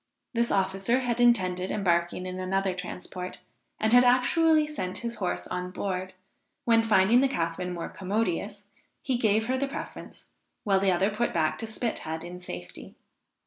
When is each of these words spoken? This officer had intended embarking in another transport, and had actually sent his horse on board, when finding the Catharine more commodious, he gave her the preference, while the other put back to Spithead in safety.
This 0.33 0.51
officer 0.51 1.01
had 1.01 1.21
intended 1.21 1.69
embarking 1.69 2.25
in 2.25 2.39
another 2.39 2.73
transport, 2.73 3.37
and 3.79 3.93
had 3.93 4.03
actually 4.03 4.65
sent 4.65 4.97
his 5.05 5.17
horse 5.17 5.45
on 5.45 5.69
board, 5.69 6.15
when 6.65 6.81
finding 6.83 7.21
the 7.21 7.27
Catharine 7.27 7.71
more 7.71 7.89
commodious, 7.89 8.63
he 9.03 9.15
gave 9.15 9.45
her 9.45 9.59
the 9.59 9.67
preference, 9.67 10.25
while 10.63 10.79
the 10.79 10.91
other 10.91 11.11
put 11.11 11.35
back 11.35 11.59
to 11.59 11.67
Spithead 11.67 12.23
in 12.23 12.39
safety. 12.41 12.95